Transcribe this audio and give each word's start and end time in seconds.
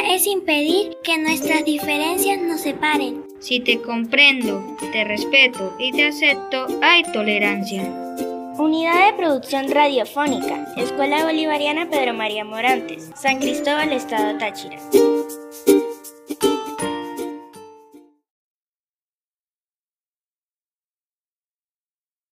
es 0.00 0.26
impedir 0.26 0.96
que 1.02 1.18
nuestras 1.18 1.64
diferencias 1.64 2.40
nos 2.40 2.60
separen. 2.60 3.24
Si 3.40 3.60
te 3.60 3.80
comprendo, 3.80 4.76
te 4.92 5.04
respeto 5.04 5.74
y 5.78 5.92
te 5.92 6.06
acepto, 6.06 6.66
hay 6.82 7.02
tolerancia. 7.12 7.82
Unidad 8.58 9.06
de 9.06 9.12
Producción 9.14 9.70
Radiofónica, 9.70 10.72
Escuela 10.76 11.24
Bolivariana 11.24 11.90
Pedro 11.90 12.14
María 12.14 12.44
Morantes, 12.44 13.10
San 13.16 13.38
Cristóbal, 13.38 13.92
Estado 13.92 14.38
Táchira. 14.38 14.78